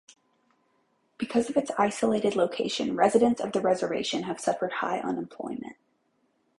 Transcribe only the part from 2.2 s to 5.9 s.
location, residents of the reservation have suffered high unemployment.